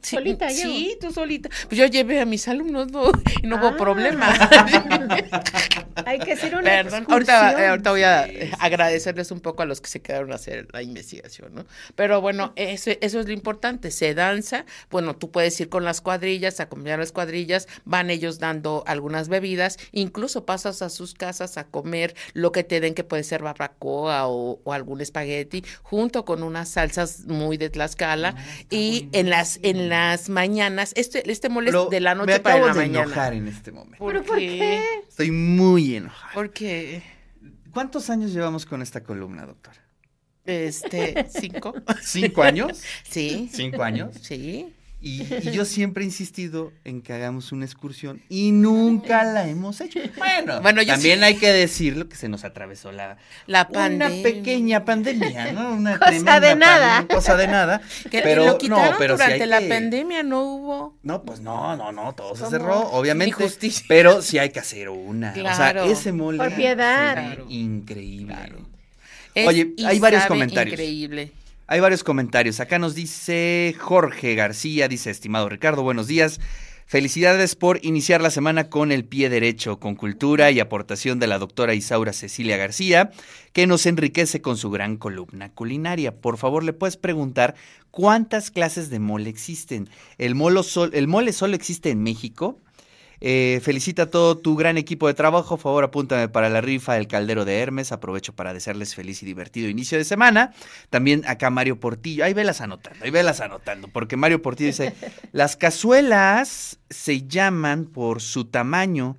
sí, 0.01 0.15
Solita 0.15 0.49
yo. 0.49 0.55
Sí, 0.55 0.97
tú 1.01 1.11
solita. 1.11 1.49
Pues 1.67 1.77
yo 1.77 1.85
llevé 1.87 2.21
a 2.21 2.25
mis 2.25 2.47
alumnos, 2.47 2.91
no, 2.91 3.11
y 3.43 3.47
no 3.47 3.57
hubo 3.57 3.67
Ah. 3.69 3.77
problema. 3.77 4.33
Hay 6.05 6.19
que 6.19 6.33
hacer 6.33 6.53
una 6.55 6.63
Perdón, 6.63 7.05
eh, 7.09 7.67
ahorita 7.67 7.91
voy 7.91 8.03
a 8.03 8.27
eh, 8.27 8.51
agradecerles 8.59 9.31
un 9.31 9.39
poco 9.39 9.63
a 9.63 9.65
los 9.65 9.79
que 9.81 9.89
se 9.89 10.01
quedaron 10.01 10.31
a 10.31 10.35
hacer 10.35 10.67
la 10.73 10.81
investigación, 10.81 11.55
¿no? 11.55 11.65
Pero 11.95 12.21
bueno, 12.21 12.51
eso, 12.55 12.91
eso 13.01 13.19
es 13.19 13.25
lo 13.27 13.31
importante, 13.31 13.91
se 13.91 14.13
danza, 14.13 14.65
bueno, 14.91 15.15
tú 15.15 15.31
puedes 15.31 15.59
ir 15.61 15.69
con 15.69 15.85
las 15.85 16.01
cuadrillas, 16.01 16.59
acompañar 16.59 16.99
las 16.99 17.11
cuadrillas, 17.11 17.67
van 17.85 18.09
ellos 18.09 18.39
dando 18.39 18.74
algunas 18.87 19.29
bebidas, 19.29 19.77
incluso 19.91 20.45
pasas 20.45 20.81
a 20.81 20.89
sus 20.89 21.13
casas 21.13 21.57
a 21.57 21.65
comer 21.67 22.15
lo 22.33 22.51
que 22.51 22.63
te 22.63 22.79
den, 22.79 22.93
que 22.93 23.03
puede 23.03 23.23
ser 23.23 23.41
barbacoa 23.43 24.27
o, 24.27 24.59
o 24.63 24.73
algún 24.73 25.01
espagueti, 25.01 25.63
junto 25.83 26.25
con 26.25 26.43
unas 26.43 26.69
salsas 26.69 27.25
muy 27.25 27.57
de 27.57 27.69
Tlaxcala, 27.69 28.35
y 28.69 29.09
en 29.11 29.29
las, 29.29 29.59
en 29.63 29.89
las 29.89 30.29
mañanas, 30.29 30.93
este, 30.95 31.29
este 31.31 31.49
mole 31.49 31.69
es 31.69 31.73
Pero 31.75 31.89
de 31.89 31.99
la 32.01 32.15
me 32.15 32.25
noche 32.25 32.39
para 32.39 32.55
acabo 32.55 32.67
la 32.67 32.73
de 32.73 32.79
mañana. 32.87 33.03
enojar 33.05 33.33
en 33.33 33.47
este 33.47 33.71
momento. 33.71 34.05
¿Pero 34.05 34.23
por 34.23 34.37
qué? 34.37 34.83
Estoy 35.07 35.31
muy 35.31 35.95
enojado. 35.95 36.31
Porque, 36.33 37.03
¿Cuántos 37.71 38.09
años 38.09 38.31
llevamos 38.33 38.65
con 38.65 38.81
esta 38.81 39.03
columna, 39.03 39.45
doctora? 39.45 39.81
este, 40.45 41.25
cinco. 41.29 41.73
¿Cinco 42.03 42.43
años? 42.43 42.81
Sí. 43.03 43.49
¿Cinco 43.51 43.83
años? 43.83 44.15
Sí. 44.21 44.73
Y, 45.07 45.21
y 45.21 45.51
yo 45.53 45.65
siempre 45.65 46.01
he 46.03 46.05
insistido 46.07 46.73
en 46.83 47.03
que 47.03 47.13
hagamos 47.13 47.51
una 47.51 47.63
excursión 47.63 48.23
y 48.27 48.51
nunca 48.51 49.23
la 49.23 49.47
hemos 49.47 49.79
hecho. 49.79 49.99
Bueno, 50.17 50.59
Bueno, 50.63 50.81
yo 50.81 50.93
también 50.93 51.19
sí. 51.19 51.25
hay 51.25 51.35
que 51.35 51.51
decirlo 51.53 52.09
que 52.09 52.15
se 52.15 52.27
nos 52.27 52.43
atravesó 52.43 52.91
la 52.91 53.17
La 53.45 53.67
una 53.69 53.69
pandemia. 53.69 54.23
pequeña 54.23 54.83
pandemia, 54.83 55.51
¿no? 55.51 55.75
Una 55.75 55.91
Cosa 55.99 56.05
tremenda 56.09 56.39
de 56.39 56.55
nada. 56.55 56.87
pandemia, 56.97 57.15
cosa 57.15 57.37
de 57.37 57.47
nada. 57.47 57.81
Que 58.09 58.21
pero 58.23 58.45
lo 58.45 58.57
quitaron 58.57 58.91
no, 58.93 58.97
pero 58.97 59.15
sí 59.15 59.23
durante 59.23 59.43
hay 59.43 59.49
la 59.49 59.59
que- 59.59 59.67
pandemia, 59.69 60.23
no 60.23 60.41
hubo. 60.43 60.97
No, 61.03 61.21
pues 61.23 61.39
no, 61.39 61.77
no, 61.77 61.91
no, 61.91 62.13
todo 62.15 62.35
se 62.35 62.47
cerró, 62.47 62.89
obviamente. 62.89 63.29
Injusticia. 63.43 63.85
Pero 63.87 64.23
sí 64.23 64.39
hay 64.39 64.49
que 64.49 64.59
hacer 64.59 64.89
una. 64.89 65.33
Claro. 65.33 65.83
O 65.83 65.85
sea, 65.85 65.91
ese 65.93 66.11
mole. 66.13 66.39
Por 66.39 66.51
piedad. 66.55 67.13
Claro. 67.13 67.45
Increíble. 67.47 68.33
Claro. 68.33 68.67
Oye, 69.47 69.73
hay 69.85 69.99
varios 69.99 70.25
comentarios. 70.25 70.73
Increíble. 70.73 71.31
Hay 71.67 71.79
varios 71.79 72.03
comentarios. 72.03 72.59
Acá 72.59 72.77
nos 72.77 72.93
dice 72.93 73.75
Jorge 73.79 74.35
García, 74.35 74.87
dice, 74.87 75.09
estimado 75.09 75.49
Ricardo, 75.49 75.81
buenos 75.81 76.05
días. 76.07 76.39
Felicidades 76.85 77.55
por 77.55 77.83
iniciar 77.83 78.21
la 78.21 78.29
semana 78.29 78.69
con 78.69 78.91
el 78.91 79.05
pie 79.05 79.29
derecho, 79.29 79.79
con 79.79 79.95
cultura 79.95 80.51
y 80.51 80.59
aportación 80.59 81.17
de 81.17 81.25
la 81.25 81.39
doctora 81.39 81.73
Isaura 81.73 82.13
Cecilia 82.13 82.57
García, 82.57 83.09
que 83.53 83.65
nos 83.65 83.87
enriquece 83.87 84.41
con 84.43 84.57
su 84.57 84.69
gran 84.69 84.97
columna 84.97 85.51
culinaria. 85.51 86.15
Por 86.21 86.37
favor, 86.37 86.63
¿le 86.63 86.73
puedes 86.73 86.97
preguntar 86.97 87.55
cuántas 87.89 88.51
clases 88.51 88.91
de 88.91 88.99
mole 88.99 89.31
existen? 89.31 89.89
¿El, 90.19 90.35
molo 90.35 90.61
sol- 90.61 90.91
el 90.93 91.07
mole 91.07 91.33
solo 91.33 91.55
existe 91.55 91.89
en 91.89 92.03
México? 92.03 92.59
Eh, 93.27 93.59
felicita 93.63 94.03
a 94.03 94.05
todo 94.11 94.37
tu 94.37 94.55
gran 94.55 94.77
equipo 94.77 95.07
de 95.07 95.15
trabajo. 95.15 95.55
Por 95.55 95.63
favor, 95.63 95.83
apúntame 95.83 96.29
para 96.29 96.47
la 96.47 96.61
rifa 96.61 96.93
del 96.93 97.07
caldero 97.07 97.43
de 97.43 97.57
Hermes. 97.57 97.91
Aprovecho 97.91 98.35
para 98.35 98.53
desearles 98.53 98.93
feliz 98.93 99.23
y 99.23 99.25
divertido 99.25 99.67
inicio 99.67 99.97
de 99.97 100.03
semana. 100.03 100.53
También 100.91 101.23
acá 101.25 101.49
Mario 101.49 101.79
Portillo. 101.79 102.23
Ahí 102.23 102.35
velas 102.35 102.61
anotando, 102.61 103.03
ahí 103.03 103.09
velas 103.09 103.41
anotando. 103.41 103.87
Porque 103.87 104.15
Mario 104.15 104.43
Portillo 104.43 104.67
dice: 104.67 104.93
Las 105.31 105.57
cazuelas 105.57 106.77
se 106.91 107.23
llaman 107.27 107.85
por 107.85 108.21
su 108.21 108.45
tamaño. 108.45 109.17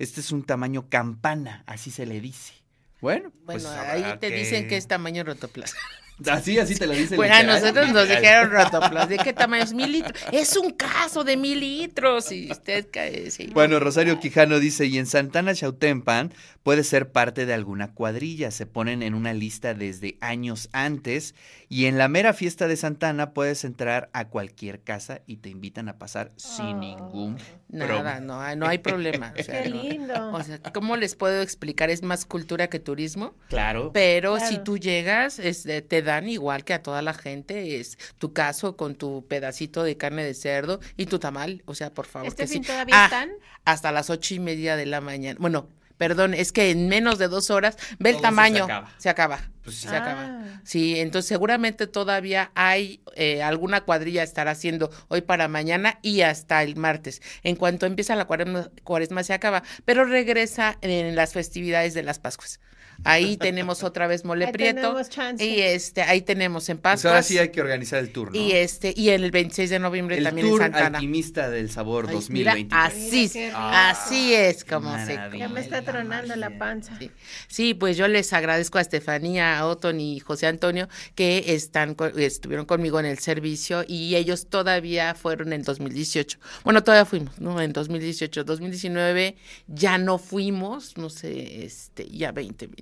Este 0.00 0.20
es 0.20 0.32
un 0.32 0.42
tamaño 0.42 0.88
campana, 0.88 1.62
así 1.66 1.92
se 1.92 2.06
le 2.06 2.20
dice. 2.20 2.54
Bueno, 3.00 3.30
pues 3.46 3.62
Bueno, 3.62 3.80
ahí 3.82 4.18
te 4.18 4.30
dicen 4.30 4.66
que 4.66 4.76
es 4.76 4.88
tamaño 4.88 5.22
rotoplas. 5.22 5.76
Así, 6.30 6.58
así 6.58 6.76
te 6.76 6.86
lo 6.86 6.92
dice. 6.94 7.16
Bueno, 7.16 7.34
a 7.34 7.42
literal. 7.42 7.60
nosotros 7.60 7.92
nos 7.92 8.08
dijeron 8.08 8.50
rotoplas. 8.50 9.08
¿De 9.08 9.18
qué 9.18 9.32
tamaño 9.32 9.64
es? 9.64 9.72
Mil 9.74 9.90
litros. 9.92 10.14
Es 10.32 10.56
un 10.56 10.70
caso 10.70 11.24
de 11.24 11.36
mil 11.36 11.58
litros. 11.60 12.30
Y 12.30 12.50
usted 12.52 12.86
cae. 12.92 13.30
sí. 13.32 13.50
Bueno, 13.52 13.80
Rosario 13.80 14.20
Quijano 14.20 14.60
dice, 14.60 14.86
y 14.86 14.98
en 14.98 15.06
Santana 15.06 15.54
Chautempan 15.54 16.32
puede 16.62 16.84
ser 16.84 17.10
parte 17.10 17.44
de 17.46 17.52
alguna 17.52 17.92
cuadrilla, 17.92 18.50
se 18.50 18.64
ponen 18.64 19.02
en 19.02 19.14
una 19.14 19.34
lista 19.34 19.74
desde 19.74 20.16
años 20.20 20.70
antes 20.72 21.34
y 21.68 21.86
en 21.86 21.98
la 21.98 22.08
mera 22.08 22.32
fiesta 22.32 22.68
de 22.68 22.76
Santana 22.76 23.32
puedes 23.34 23.64
entrar 23.64 24.08
a 24.14 24.28
cualquier 24.28 24.80
casa 24.82 25.20
y 25.26 25.38
te 25.38 25.50
invitan 25.50 25.88
a 25.90 25.98
pasar 25.98 26.32
sin 26.36 26.64
Oh. 26.66 26.78
ningún 26.78 27.38
Nada, 27.68 27.86
problema. 27.88 28.20
no, 28.20 28.40
hay- 28.40 28.56
no 28.56 28.66
hay 28.66 28.78
problema. 28.78 29.34
o 29.38 29.42
sea, 29.42 29.62
Qué 29.64 29.68
no. 29.68 29.82
lindo. 29.82 30.32
O 30.32 30.42
sea, 30.42 30.58
¿cómo 30.72 30.96
les 30.96 31.16
puedo 31.16 31.42
explicar? 31.42 31.90
Es 31.90 32.02
más 32.02 32.24
cultura 32.24 32.68
que 32.68 32.78
turismo. 32.78 33.34
Claro. 33.48 33.90
Pero 33.92 34.36
Claro. 34.36 34.48
si 34.50 34.58
tú 34.62 34.78
llegas, 34.78 35.38
este, 35.38 35.82
te 35.82 36.00
dan 36.04 36.28
igual 36.28 36.64
que 36.64 36.74
a 36.74 36.82
toda 36.82 37.02
la 37.02 37.14
gente, 37.14 37.80
es 37.80 37.98
tu 38.18 38.32
caso 38.32 38.76
con 38.76 38.94
tu 38.94 39.26
pedacito 39.26 39.82
de 39.82 39.96
carne 39.96 40.24
de 40.24 40.34
cerdo 40.34 40.80
y 40.96 41.06
tu 41.06 41.18
tamal, 41.18 41.62
o 41.66 41.74
sea, 41.74 41.92
por 41.92 42.06
favor. 42.06 42.28
¿Este 42.28 42.44
que 42.44 42.48
fin 42.48 42.62
sí. 42.62 42.68
todavía 42.68 42.94
Ah, 42.96 43.04
están? 43.06 43.30
Hasta 43.64 43.90
las 43.92 44.10
ocho 44.10 44.34
y 44.34 44.38
media 44.38 44.76
de 44.76 44.86
la 44.86 45.00
mañana. 45.00 45.36
Bueno, 45.40 45.68
perdón, 45.96 46.34
es 46.34 46.52
que 46.52 46.70
en 46.70 46.88
menos 46.88 47.18
de 47.18 47.28
dos 47.28 47.50
horas, 47.50 47.76
ve 47.98 48.10
el 48.10 48.16
eso 48.16 48.18
se 48.18 48.22
tamaño, 48.22 48.64
acaba. 48.64 48.92
se 48.98 49.08
acaba. 49.08 49.40
Pues 49.62 49.76
sí. 49.76 49.88
se 49.88 49.96
acaba. 49.96 50.22
Ah. 50.26 50.60
Sí, 50.64 50.98
entonces 51.00 51.28
seguramente 51.28 51.86
todavía 51.86 52.50
hay 52.54 53.00
eh, 53.16 53.42
alguna 53.42 53.82
cuadrilla 53.82 54.22
estará 54.22 54.50
haciendo 54.50 54.90
hoy 55.08 55.22
para 55.22 55.48
mañana 55.48 55.98
y 56.02 56.20
hasta 56.20 56.62
el 56.62 56.76
martes. 56.76 57.22
En 57.42 57.56
cuanto 57.56 57.86
empieza 57.86 58.16
la 58.16 58.26
cuaresma, 58.26 58.70
cuaresma 58.82 59.22
se 59.22 59.32
acaba, 59.32 59.62
pero 59.84 60.04
regresa 60.04 60.76
en 60.82 61.14
las 61.16 61.32
festividades 61.32 61.94
de 61.94 62.02
las 62.02 62.18
Pascuas. 62.18 62.60
Ahí 63.02 63.36
tenemos 63.36 63.82
otra 63.82 64.06
vez 64.06 64.24
mole 64.24 64.46
Ahí 64.46 64.52
prieto 64.52 64.96
y 65.38 65.60
este 65.60 66.02
ahí 66.02 66.22
tenemos 66.22 66.68
en 66.68 66.76
Pues 66.78 66.82
Pascuas 66.94 67.04
ahora 67.10 67.22
sí 67.22 67.38
hay 67.38 67.50
que 67.50 67.60
organizar 67.60 67.98
el 67.98 68.10
tour, 68.10 68.32
¿no? 68.32 68.40
y 68.40 68.52
este 68.52 68.94
y 68.96 69.10
el 69.10 69.30
26 69.30 69.70
de 69.70 69.78
noviembre 69.78 70.16
el 70.18 70.24
también 70.24 70.46
tour 70.46 70.62
en 70.62 70.72
Santana. 70.72 70.98
alquimista 70.98 71.50
del 71.50 71.70
sabor 71.70 72.06
Ay, 72.08 72.16
mira, 72.28 72.52
2023. 72.54 72.72
así, 72.72 73.30
Mira 73.34 73.90
así 73.90 74.34
es 74.34 74.64
como 74.64 74.94
se. 75.04 75.14
Ya 75.36 75.48
me 75.48 75.60
está 75.60 75.80
la 75.80 75.92
tronando 75.92 76.36
la 76.36 76.46
magia. 76.48 76.58
panza. 76.58 76.98
Sí. 76.98 77.10
Sí, 77.48 77.74
pues 77.74 77.96
yo 77.96 78.08
les 78.08 78.32
agradezco 78.32 78.78
a 78.78 78.80
Estefanía, 78.80 79.58
a 79.58 79.66
Otton 79.66 80.00
y 80.00 80.20
José 80.20 80.46
Antonio 80.46 80.88
que 81.14 81.44
están 81.54 81.96
estuvieron 82.16 82.66
conmigo 82.66 83.00
en 83.00 83.06
el 83.06 83.18
servicio 83.18 83.84
y 83.86 84.14
ellos 84.16 84.46
todavía 84.46 85.14
fueron 85.14 85.52
en 85.52 85.62
2018. 85.62 86.38
Bueno, 86.64 86.82
todavía 86.84 87.04
fuimos, 87.04 87.38
¿no? 87.40 87.60
En 87.60 87.72
2018, 87.72 88.44
2019 88.44 89.36
ya 89.66 89.98
no 89.98 90.18
fuimos, 90.18 90.96
no 90.96 91.10
sé, 91.10 91.64
este, 91.64 92.08
ya 92.08 92.32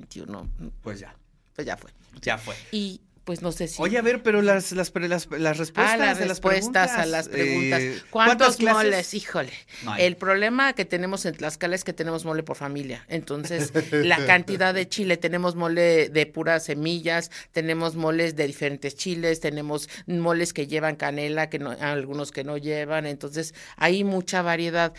2021, 0.06 0.72
Pues 0.82 1.00
ya, 1.00 1.14
pues 1.54 1.66
ya 1.66 1.76
fue. 1.76 1.90
ya 2.20 2.38
fue. 2.38 2.54
Y 2.72 3.00
pues 3.24 3.40
no 3.42 3.52
sé 3.52 3.68
si 3.68 3.80
Oye, 3.80 3.98
a 3.98 4.02
ver, 4.02 4.22
pero 4.22 4.42
las, 4.42 4.72
las, 4.72 4.90
pre- 4.90 5.08
las, 5.08 5.28
las 5.30 5.56
respuestas 5.58 5.94
Ah, 5.94 5.96
las 5.96 6.18
de 6.18 6.24
las 6.26 6.28
respuestas 6.30 6.90
a 6.92 7.06
las 7.06 7.28
preguntas. 7.28 7.80
eh, 7.80 8.02
¿Cuántos 8.10 8.60
moles? 8.60 9.14
Híjole. 9.14 9.52
No 9.84 9.96
el 9.96 10.16
problema 10.16 10.72
que 10.72 10.84
tenemos 10.84 11.24
en 11.26 11.34
Tlaxcala 11.36 11.74
es 11.76 11.84
que 11.84 11.92
tenemos 11.92 12.24
mole 12.24 12.42
por 12.42 12.56
familia. 12.56 13.04
Entonces, 13.08 13.72
la 13.92 14.16
cantidad 14.26 14.74
de 14.74 14.88
chile, 14.88 15.16
tenemos 15.16 15.54
mole 15.54 16.08
de 16.08 16.26
puras 16.26 16.64
semillas, 16.64 17.30
tenemos 17.52 17.94
moles 17.94 18.34
de 18.36 18.46
diferentes 18.46 18.96
chiles, 18.96 19.40
tenemos 19.40 19.88
moles 20.06 20.52
que 20.52 20.66
llevan 20.66 20.96
canela, 20.96 21.48
que 21.48 21.58
no, 21.58 21.70
algunos 21.70 22.32
que 22.32 22.42
no 22.44 22.56
llevan. 22.56 23.06
Entonces, 23.06 23.54
hay 23.76 24.02
mucha 24.04 24.42
variedad. 24.42 24.92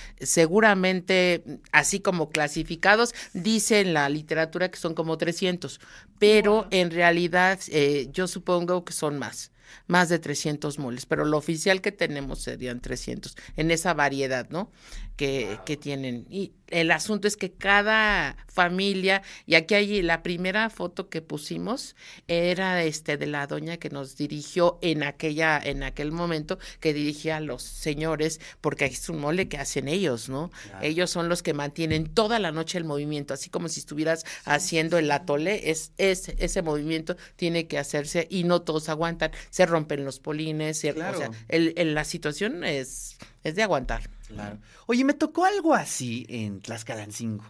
Seguramente, 0.54 1.44
así 1.72 2.00
como 2.00 2.30
clasificados, 2.30 3.14
dice 3.34 3.80
en 3.80 3.94
la 3.94 4.08
literatura 4.08 4.70
que 4.70 4.78
son 4.78 4.94
como 4.94 5.18
300, 5.18 5.80
pero 6.20 6.68
en 6.70 6.92
realidad 6.92 7.60
eh, 7.70 8.08
yo 8.14 8.28
supongo 8.28 8.86
que 8.86 8.94
son 8.94 9.20
más 9.20 9.52
más 9.88 10.10
de 10.10 10.20
300 10.20 10.80
moles, 10.80 11.06
pero 11.06 11.26
lo 11.26 11.38
oficial 11.38 11.82
que 11.82 11.92
tenemos 11.92 12.40
serían 12.40 12.80
300 12.82 13.36
en 13.58 13.72
esa 13.72 13.94
variedad, 13.94 14.50
¿no? 14.50 14.72
Que, 15.16 15.60
que 15.66 15.78
tienen. 15.78 16.26
Y 16.30 16.54
el 16.74 16.92
asunto 16.92 17.28
es 17.28 17.38
que 17.38 17.52
cada 17.52 18.36
familia, 18.48 19.22
y 19.46 19.56
aquí 19.56 19.76
hay 19.76 20.02
la 20.02 20.24
primera 20.24 20.70
foto 20.70 21.10
que 21.10 21.22
pusimos, 21.22 21.96
era 22.28 22.84
este 22.84 23.18
de 23.18 23.28
la 23.28 23.46
doña 23.46 23.78
que 23.78 23.90
nos 23.90 24.18
dirigió 24.18 24.80
en 24.82 25.04
aquella, 25.04 25.60
en 25.64 25.84
aquel 25.84 26.12
momento, 26.12 26.58
que 26.80 26.94
dirigía 26.94 27.38
a 27.38 27.42
los 27.42 27.62
señores, 27.62 28.40
porque 28.60 28.86
es 28.86 29.08
un 29.10 29.20
mole 29.20 29.48
que 29.48 29.58
hacen 29.58 29.88
ellos, 29.88 30.30
¿no? 30.30 30.52
Claro. 30.64 30.86
Ellos 30.86 31.12
son 31.12 31.30
los 31.30 31.44
que 31.44 31.54
mantienen 31.54 32.14
toda 32.14 32.40
la 32.40 32.52
noche 32.52 32.78
el 32.78 32.86
movimiento, 32.86 33.34
así 33.34 33.50
como 33.50 33.70
si 33.70 33.80
estuvieras 33.80 34.26
haciendo 34.46 34.98
el 34.98 35.12
atole, 35.12 35.70
es, 35.70 35.92
es 35.98 36.30
ese 36.38 36.62
movimiento 36.62 37.16
tiene 37.36 37.68
que 37.68 37.78
hacerse 37.78 38.28
y 38.30 38.44
no 38.44 38.62
todos 38.62 38.90
aguantan, 38.90 39.32
se 39.50 39.63
rompen 39.66 40.06
los 40.06 40.20
polines, 40.20 40.80
se- 40.80 40.94
Claro. 40.94 41.16
o 41.18 41.20
sea, 41.20 41.32
el- 41.50 41.74
el- 41.78 41.94
la 41.94 42.04
situación 42.04 42.64
es, 42.64 43.18
es 43.44 43.56
de 43.56 43.64
aguantar. 43.64 44.10
Claro. 44.28 44.58
Oye, 44.88 45.04
me 45.04 45.14
tocó 45.14 45.46
algo 45.46 45.74
así 45.74 46.26
en 46.30 46.60
Tlaxcalancingo, 46.62 47.44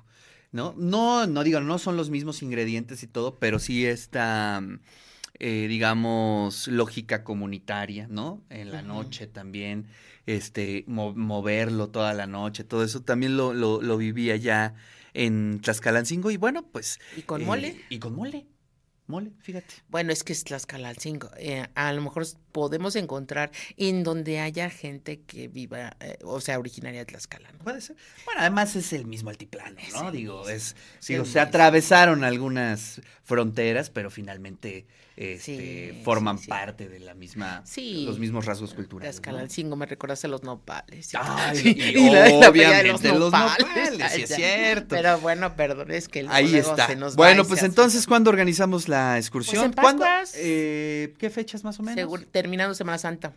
¿no? 0.52 0.74
No, 0.78 1.28
no 1.28 1.44
digo, 1.44 1.60
no 1.62 1.78
son 1.80 1.96
los 1.98 2.10
mismos 2.10 2.42
ingredientes 2.44 3.04
y 3.04 3.08
todo, 3.08 3.40
pero 3.40 3.58
sí 3.60 3.86
esta, 3.86 4.62
eh, 5.40 5.66
digamos, 5.70 6.68
lógica 6.68 7.24
comunitaria, 7.24 8.08
¿no? 8.10 8.42
En 8.50 8.72
la 8.72 8.82
noche 8.82 9.28
también, 9.28 9.88
este, 10.26 10.84
mo- 10.88 11.14
moverlo 11.14 11.90
toda 11.90 12.14
la 12.14 12.28
noche, 12.28 12.64
todo 12.64 12.84
eso 12.84 13.02
también 13.02 13.36
lo, 13.38 13.54
lo, 13.54 13.82
lo 13.82 13.98
viví 13.98 14.32
allá 14.32 14.74
en 15.14 15.60
Tlaxcalancingo 15.62 16.32
y 16.32 16.38
bueno, 16.38 16.66
pues... 16.72 17.00
¿Y 17.16 17.22
con 17.22 17.42
eh, 17.42 17.46
mole? 17.46 17.82
Y 17.90 18.00
con 18.00 18.16
mole, 18.16 18.46
mole, 19.08 19.32
fíjate. 19.42 19.74
Bueno, 19.90 20.12
es 20.14 20.24
que 20.24 20.34
es 20.34 20.44
Tlaxcalancingo. 20.44 21.30
Eh, 21.38 21.66
a 21.76 21.92
lo 21.94 22.02
mejor 22.02 22.26
podemos 22.52 22.96
encontrar 22.96 23.52
en 23.78 24.04
donde 24.04 24.40
haya 24.40 24.70
gente 24.70 25.22
que 25.22 25.48
viva, 25.48 25.96
eh, 26.00 26.18
o 26.24 26.40
sea, 26.42 26.58
originaria 26.60 27.00
de 27.02 27.06
Tlaxcala. 27.06 27.52
¿no? 27.52 27.60
Puede 27.60 27.82
ser. 27.82 27.96
Bueno, 28.26 28.42
además 28.42 28.76
es 28.76 28.94
el 28.94 29.06
mismo 29.06 29.30
altiplano, 29.30 29.78
¿no? 29.94 30.12
Sí, 30.12 30.18
digo, 30.18 30.48
es, 30.50 30.76
sí, 31.00 31.14
digo, 31.14 31.26
el 31.26 31.30
se 31.32 31.40
atravesaron 31.40 32.24
algunas 32.24 33.02
fronteras, 33.24 33.90
pero 33.90 34.10
finalmente 34.12 34.86
este, 35.16 36.02
forman 36.04 36.40
parte 36.40 36.90
de 36.90 37.00
la 37.00 37.14
misma, 37.14 37.62
Sí. 37.66 38.04
los 38.06 38.18
mismos 38.20 38.46
rasgos 38.46 38.74
culturales. 38.74 39.16
¿no? 39.16 39.22
Tlaxcalancingo 39.22 39.76
me 39.76 39.86
recordaste 39.86 40.28
los 40.28 40.42
nopales. 40.44 41.12
Ay, 41.20 41.58
Sí, 41.64 41.70
y 41.80 42.10
la- 42.10 42.30
la 42.30 42.50
obviamente 42.50 42.52
playa 42.52 42.78
de 43.14 43.20
los 43.20 43.32
nopales, 43.32 44.12
sí 44.14 44.22
es 44.24 44.36
cierto. 44.36 44.88
Pero 44.96 45.20
bueno, 45.20 45.56
perdón, 45.56 45.92
es 45.92 46.08
que 46.10 46.26
Ahí 46.30 46.50
luego 46.50 46.72
está. 46.72 46.88
se 46.88 46.96
nos 46.96 47.16
Bueno, 47.16 47.44
y 47.44 47.46
pues 47.46 47.62
entonces, 47.64 48.06
¿cuándo 48.08 48.30
organizamos 48.30 48.88
la 48.88 49.03
excursión? 49.18 49.56
Pues 49.56 49.66
en 49.66 49.74
¿Cuándo? 49.82 50.06
Eh, 50.36 51.14
¿Qué 51.18 51.30
fechas 51.30 51.64
más 51.64 51.80
o 51.80 51.84
menos? 51.84 51.98
Segur- 52.04 52.26
terminando 52.32 52.74
Semana 52.76 52.98
Santa, 52.98 53.34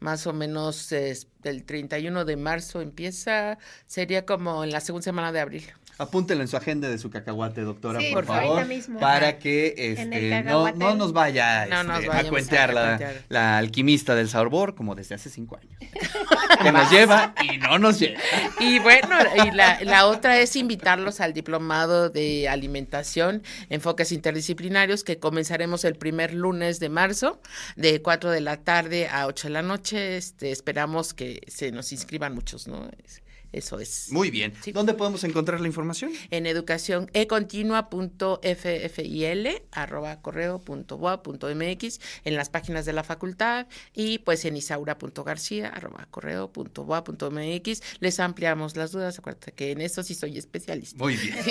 más 0.00 0.26
o 0.26 0.32
menos 0.32 0.92
es, 0.92 1.26
el 1.44 1.64
31 1.64 2.24
de 2.24 2.36
marzo 2.36 2.80
empieza, 2.80 3.58
sería 3.86 4.24
como 4.26 4.64
en 4.64 4.70
la 4.70 4.80
segunda 4.80 5.04
semana 5.04 5.32
de 5.32 5.40
abril. 5.40 5.64
Apúntenlo 5.98 6.42
en 6.42 6.48
su 6.48 6.56
agenda 6.56 6.88
de 6.88 6.96
su 6.98 7.10
cacahuate, 7.10 7.62
doctora, 7.62 7.98
Sí, 8.00 8.12
por 8.12 8.24
por 8.24 8.36
favor. 8.36 8.66
mismo. 8.66 9.00
Para 9.00 9.38
que 9.38 9.74
este, 9.76 10.42
no, 10.44 10.94
nos 10.94 11.12
vaya 11.12 11.66
No 11.66 11.82
nos 11.82 11.98
este, 12.04 12.10
a 12.10 12.22
la, 12.22 12.28
cuentear. 12.30 13.22
la 13.28 13.58
alquimista 13.58 14.14
del 14.14 14.28
sabor 14.28 14.76
como 14.76 14.94
desde 14.94 15.16
hace 15.16 15.28
cinco 15.28 15.56
años. 15.58 15.76
que 16.62 16.72
nos 16.72 16.90
lleva 16.90 17.34
y 17.52 17.58
no 17.58 17.78
nos 17.78 17.98
lleva. 17.98 18.20
Y 18.60 18.78
bueno, 18.78 19.16
y 19.44 19.50
la, 19.50 19.80
la 19.82 20.06
otra 20.06 20.38
es 20.38 20.54
invitarlos 20.56 21.20
al 21.20 21.32
diplomado 21.32 22.10
de 22.10 22.48
alimentación, 22.48 23.42
enfoques 23.68 24.12
interdisciplinarios, 24.12 25.02
que 25.04 25.18
comenzaremos 25.18 25.84
el 25.84 25.96
primer 25.96 26.32
lunes 26.32 26.78
de 26.80 26.88
marzo, 26.90 27.40
de 27.76 28.00
4 28.02 28.30
de 28.30 28.40
la 28.40 28.56
tarde 28.58 29.08
a 29.08 29.26
8 29.26 29.48
de 29.48 29.52
la 29.52 29.62
noche. 29.62 30.16
Este, 30.16 30.52
esperamos 30.52 31.12
que 31.12 31.40
se 31.48 31.72
nos 31.72 31.90
inscriban 31.92 32.34
muchos, 32.34 32.68
¿no? 32.68 32.88
Es- 33.04 33.22
Eso 33.52 33.78
es. 33.80 34.08
Muy 34.10 34.30
bien. 34.30 34.52
Sí. 34.62 34.72
¿Dónde 34.72 34.94
podemos 34.94 35.24
encontrar 35.24 35.60
la 35.60 35.66
información? 35.66 36.12
en 36.30 36.46
educación 36.46 37.10
econtinua.ffil 37.14 39.48
arroba 39.72 40.20
correo 40.20 40.58
punto 40.58 40.98
boa 40.98 41.22
punto 41.22 41.48
mx 41.54 42.00
en 42.24 42.36
las 42.36 42.50
páginas 42.50 42.84
de 42.84 42.92
la 42.92 43.02
facultad 43.04 43.66
y 43.94 44.18
pues 44.18 44.44
en 44.44 44.56
isaura.garcía 44.56 45.68
arroba 45.68 46.06
correo 46.10 46.52
punto 46.52 46.84
boa 46.84 47.04
punto 47.04 47.30
mx 47.30 47.80
les 48.00 48.20
ampliamos 48.20 48.76
las 48.76 48.92
dudas 48.92 49.18
acuérdate 49.18 49.52
que 49.52 49.72
en 49.72 49.80
eso 49.80 50.02
sí 50.02 50.14
soy 50.14 50.36
especialista 50.38 50.96
Muy 50.98 51.16
bien. 51.16 51.36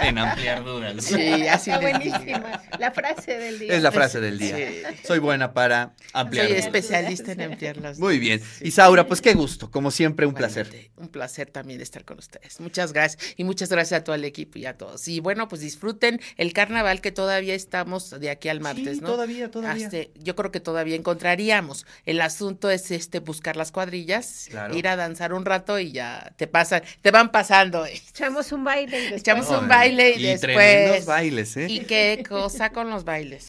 en 0.00 0.18
ampliar 0.18 0.64
dudas. 0.64 1.04
sí 1.04 1.46
así 1.46 1.70
Está 1.70 1.80
buenísima. 1.80 2.62
La 2.78 2.90
frase 2.92 3.38
del 3.38 3.58
día. 3.58 3.74
Es 3.74 3.82
la 3.82 3.92
frase 3.92 4.20
del 4.20 4.38
día. 4.38 4.56
Sí. 4.56 4.82
Soy 5.06 5.18
buena 5.18 5.52
para 5.52 5.94
ampliar 6.12 6.46
soy 6.46 6.54
dudas. 6.54 6.66
especialista 6.66 7.32
en 7.32 7.42
ampliar 7.42 7.76
las 7.76 7.98
Muy 7.98 8.18
bien. 8.18 8.40
Sí. 8.40 8.68
Isaura, 8.68 9.06
pues 9.06 9.20
qué 9.20 9.34
gusto. 9.34 9.70
Como 9.70 9.90
siempre, 9.90 10.26
un 10.26 10.34
placer. 10.34 10.57
Un 10.96 11.08
placer 11.08 11.50
también 11.50 11.80
estar 11.80 12.04
con 12.04 12.18
ustedes. 12.18 12.60
Muchas 12.60 12.92
gracias. 12.92 13.34
Y 13.36 13.44
muchas 13.44 13.68
gracias 13.68 14.00
a 14.00 14.04
todo 14.04 14.14
el 14.14 14.24
equipo 14.24 14.58
y 14.58 14.66
a 14.66 14.76
todos. 14.76 15.06
Y 15.08 15.20
bueno, 15.20 15.48
pues 15.48 15.60
disfruten 15.60 16.20
el 16.36 16.52
carnaval 16.52 17.00
que 17.00 17.12
todavía 17.12 17.54
estamos 17.54 18.10
de 18.18 18.30
aquí 18.30 18.48
al 18.48 18.60
martes, 18.60 18.96
Sí, 18.96 19.00
¿no? 19.02 19.08
todavía, 19.08 19.50
todavía. 19.50 19.90
Yo 20.16 20.34
creo 20.36 20.50
que 20.50 20.60
todavía 20.60 20.96
encontraríamos. 20.96 21.86
El 22.04 22.20
asunto 22.20 22.70
es 22.70 22.90
este 22.90 23.20
buscar 23.20 23.56
las 23.56 23.72
cuadrillas, 23.72 24.46
Claro. 24.50 24.76
ir 24.76 24.88
a 24.88 24.96
danzar 24.96 25.32
un 25.32 25.44
rato 25.44 25.78
y 25.78 25.92
ya 25.92 26.32
te 26.36 26.46
pasan, 26.46 26.82
te 27.02 27.10
van 27.10 27.30
pasando. 27.30 27.84
eh. 27.86 28.00
Echamos 28.08 28.52
un 28.52 28.64
baile 28.64 28.98
y 28.98 29.02
después. 29.02 29.20
Echamos 29.20 29.48
un 29.50 29.68
baile 29.68 30.10
y, 30.16 30.20
y 30.20 30.22
después. 30.26 30.40
tremendos 30.40 31.04
bailes, 31.06 31.56
¿eh? 31.56 31.66
Y 31.68 31.80
qué 31.80 32.24
cosa 32.28 32.70
con 32.70 32.90
los 32.90 33.04
bailes. 33.04 33.46